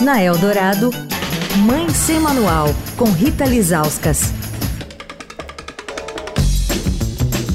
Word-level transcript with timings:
Na 0.00 0.20
Eldorado, 0.20 0.90
Mãe 1.64 1.88
Sem 1.90 2.18
Manual, 2.18 2.66
com 2.96 3.04
Rita 3.04 3.44
Lizauskas. 3.44 4.32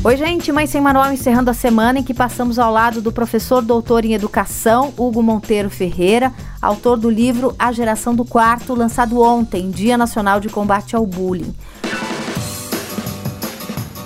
Oi, 0.02 0.15
gente, 0.15 0.49
Mãe 0.49 0.65
Sem 0.65 0.79
Manual 0.79 1.12
encerrando 1.12 1.52
a 1.52 1.54
semana 1.54 1.99
em 1.99 2.04
que 2.04 2.13
passamos 2.13 2.57
ao 2.57 2.71
lado 2.71 3.02
do 3.02 3.12
professor 3.12 3.62
doutor 3.62 4.05
em 4.05 4.13
educação, 4.13 4.94
Hugo 4.97 5.21
Monteiro 5.21 5.70
Ferreira, 5.70 6.31
autor 6.62 6.97
do 6.97 7.10
livro 7.10 7.54
A 7.60 7.74
Geração 7.74 8.15
do 8.15 8.24
Quarto, 8.24 8.74
lançado 8.74 9.21
ontem, 9.21 9.69
Dia 9.69 9.97
Nacional 9.97 10.40
de 10.40 10.47
Combate 10.47 10.96
ao 10.96 11.06
Bullying. 11.06 11.53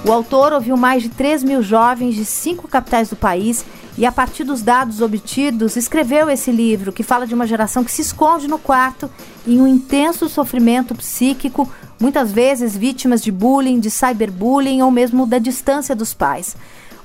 O 0.05 0.11
autor 0.11 0.53
ouviu 0.53 0.75
mais 0.75 1.03
de 1.03 1.09
3 1.09 1.43
mil 1.43 1.61
jovens 1.61 2.15
de 2.15 2.25
cinco 2.25 2.67
capitais 2.67 3.09
do 3.09 3.15
país 3.15 3.63
e, 3.97 4.05
a 4.05 4.11
partir 4.11 4.43
dos 4.43 4.61
dados 4.61 5.01
obtidos, 5.01 5.75
escreveu 5.75 6.29
esse 6.29 6.51
livro 6.51 6.91
que 6.91 7.03
fala 7.03 7.27
de 7.27 7.33
uma 7.33 7.45
geração 7.45 7.83
que 7.83 7.91
se 7.91 8.01
esconde 8.01 8.47
no 8.47 8.57
quarto 8.57 9.09
em 9.45 9.61
um 9.61 9.67
intenso 9.67 10.27
sofrimento 10.27 10.95
psíquico, 10.95 11.71
muitas 11.99 12.31
vezes 12.31 12.75
vítimas 12.75 13.21
de 13.21 13.31
bullying, 13.31 13.79
de 13.79 13.91
cyberbullying 13.91 14.81
ou 14.81 14.89
mesmo 14.89 15.27
da 15.27 15.37
distância 15.37 15.95
dos 15.95 16.13
pais. 16.13 16.55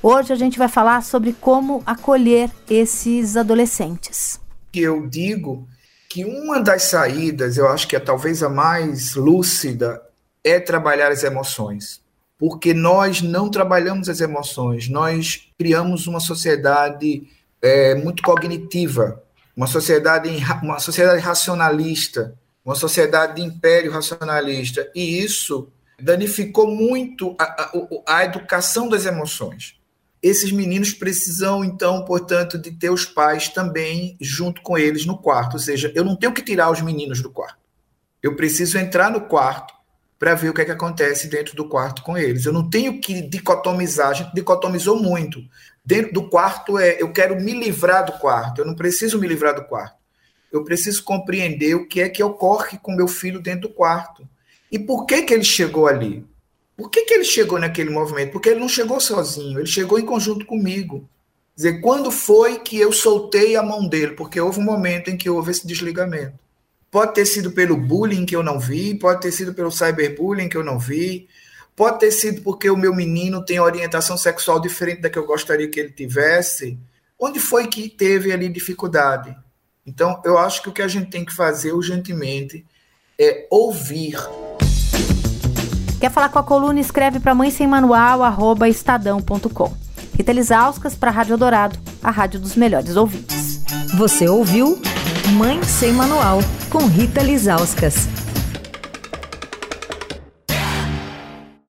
Hoje 0.01 0.33
a 0.33 0.35
gente 0.35 0.57
vai 0.57 0.67
falar 0.67 1.03
sobre 1.03 1.33
como 1.33 1.83
acolher 1.85 2.49
esses 2.69 3.35
adolescentes. 3.37 4.39
Eu 4.73 5.07
digo 5.07 5.67
que 6.09 6.25
uma 6.25 6.59
das 6.59 6.83
saídas, 6.83 7.57
eu 7.57 7.67
acho 7.67 7.87
que 7.87 7.95
é 7.95 7.99
talvez 7.99 8.41
a 8.41 8.49
mais 8.49 9.13
lúcida, 9.13 10.01
é 10.43 10.59
trabalhar 10.59 11.11
as 11.11 11.23
emoções 11.23 12.01
porque 12.39 12.73
nós 12.73 13.21
não 13.21 13.49
trabalhamos 13.49 14.07
as 14.07 14.21
emoções, 14.21 14.87
nós 14.87 15.51
criamos 15.57 16.07
uma 16.07 16.21
sociedade 16.21 17.27
é, 17.61 17.93
muito 17.95 18.23
cognitiva, 18.23 19.21
uma 19.55 19.67
sociedade, 19.67 20.29
uma 20.63 20.79
sociedade 20.79 21.21
racionalista, 21.21 22.33
uma 22.63 22.75
sociedade 22.75 23.35
de 23.35 23.41
império 23.41 23.91
racionalista, 23.91 24.89
e 24.95 25.21
isso 25.21 25.67
danificou 26.01 26.73
muito 26.73 27.35
a, 27.37 27.43
a, 27.43 27.71
a 28.07 28.23
educação 28.23 28.87
das 28.87 29.05
emoções. 29.05 29.77
Esses 30.23 30.51
meninos 30.51 30.93
precisam, 30.93 31.63
então, 31.63 32.05
portanto, 32.05 32.57
de 32.57 32.71
ter 32.71 32.89
os 32.89 33.03
pais 33.03 33.49
também 33.49 34.15
junto 34.21 34.61
com 34.61 34.77
eles 34.77 35.05
no 35.05 35.17
quarto, 35.17 35.53
ou 35.53 35.59
seja, 35.59 35.91
eu 35.93 36.05
não 36.05 36.15
tenho 36.15 36.33
que 36.33 36.41
tirar 36.41 36.71
os 36.71 36.81
meninos 36.81 37.21
do 37.21 37.29
quarto. 37.29 37.59
Eu 38.23 38.35
preciso 38.35 38.77
entrar 38.77 39.11
no 39.11 39.21
quarto 39.21 39.73
para 40.19 40.35
ver 40.35 40.49
o 40.49 40.53
que 40.53 40.61
é 40.61 40.65
que 40.65 40.71
acontece 40.71 41.29
dentro 41.29 41.55
do 41.55 41.67
quarto 41.67 42.03
com 42.03 42.17
eles. 42.17 42.45
Eu 42.45 42.51
não 42.51 42.69
tenho 42.69 42.99
que 42.99 43.21
dicotomizar, 43.21 44.09
a 44.09 44.13
gente 44.13 44.35
dicotomizou 44.35 45.01
muito. 45.01 45.41
Dentro 45.83 46.13
do 46.13 46.29
quarto 46.29 46.77
é 46.77 47.01
eu 47.01 47.11
quero 47.13 47.39
me 47.41 47.53
livrar 47.53 48.05
do 48.05 48.11
quarto, 48.11 48.59
eu 48.59 48.65
não 48.65 48.75
preciso 48.75 49.17
me 49.17 49.27
livrar 49.27 49.55
do 49.55 49.63
quarto. 49.63 49.97
Eu 50.51 50.63
preciso 50.63 51.03
compreender 51.03 51.75
o 51.75 51.87
que 51.87 52.01
é 52.01 52.09
que 52.09 52.21
ocorre 52.21 52.77
com 52.77 52.95
meu 52.95 53.07
filho 53.07 53.39
dentro 53.39 53.69
do 53.69 53.73
quarto. 53.73 54.27
E 54.71 54.77
por 54.77 55.05
que 55.05 55.21
que 55.21 55.33
ele 55.33 55.43
chegou 55.43 55.87
ali? 55.87 56.27
Por 56.79 56.89
que, 56.89 57.03
que 57.03 57.13
ele 57.13 57.25
chegou 57.25 57.59
naquele 57.59 57.89
movimento? 57.89 58.31
Porque 58.31 58.47
ele 58.47 58.59
não 58.61 58.69
chegou 58.69 59.01
sozinho, 59.01 59.59
ele 59.59 59.67
chegou 59.67 59.99
em 59.99 60.05
conjunto 60.05 60.45
comigo. 60.45 61.09
Quer 61.53 61.55
dizer, 61.55 61.81
quando 61.81 62.09
foi 62.09 62.59
que 62.59 62.77
eu 62.77 62.93
soltei 62.93 63.57
a 63.57 63.61
mão 63.61 63.85
dele? 63.85 64.13
Porque 64.13 64.39
houve 64.39 64.61
um 64.61 64.63
momento 64.63 65.09
em 65.09 65.17
que 65.17 65.29
houve 65.29 65.51
esse 65.51 65.67
desligamento. 65.67 66.39
Pode 66.91 67.13
ter 67.13 67.25
sido 67.25 67.51
pelo 67.51 67.77
bullying 67.77 68.25
que 68.25 68.35
eu 68.35 68.41
não 68.41 68.59
vi, 68.59 68.95
pode 68.95 69.21
ter 69.21 69.31
sido 69.31 69.53
pelo 69.53 69.71
cyberbullying 69.71 70.49
que 70.49 70.57
eu 70.57 70.63
não 70.63 70.79
vi, 70.79 71.27
pode 71.75 71.99
ter 71.99 72.11
sido 72.11 72.41
porque 72.41 72.69
o 72.69 72.75
meu 72.75 72.95
menino 72.95 73.45
tem 73.45 73.59
orientação 73.59 74.17
sexual 74.17 74.59
diferente 74.59 75.01
da 75.01 75.09
que 75.09 75.19
eu 75.19 75.25
gostaria 75.25 75.69
que 75.69 75.79
ele 75.79 75.91
tivesse. 75.91 76.79
Onde 77.19 77.39
foi 77.39 77.67
que 77.67 77.89
teve 77.89 78.31
ali 78.31 78.49
dificuldade? 78.49 79.35
Então, 79.85 80.21
eu 80.25 80.37
acho 80.37 80.63
que 80.63 80.69
o 80.69 80.71
que 80.71 80.81
a 80.81 80.87
gente 80.87 81.09
tem 81.09 81.23
que 81.23 81.33
fazer 81.33 81.73
urgentemente 81.73 82.65
é 83.19 83.45
ouvir. 83.51 84.17
Quer 85.99 86.11
falar 86.11 86.29
com 86.29 86.39
a 86.39 86.43
coluna? 86.43 86.79
Escreve 86.79 87.19
para 87.19 87.35
mãe 87.35 87.51
sem 87.51 87.67
manual, 87.67 88.23
arroba 88.23 88.69
estadão.com. 88.69 89.77
Rita 90.15 90.31
Lisauskas 90.31 90.95
para 90.95 91.11
a 91.11 91.13
Rádio 91.13 91.37
Dourado, 91.37 91.77
a 92.01 92.09
rádio 92.09 92.39
dos 92.39 92.55
melhores 92.55 92.95
ouvintes. 92.95 93.61
Você 93.97 94.27
ouviu 94.27 94.81
Mãe 95.29 95.61
Sem 95.63 95.93
Manual, 95.93 96.39
com 96.69 96.87
Rita 96.87 97.21
Lizauskas. 97.21 98.07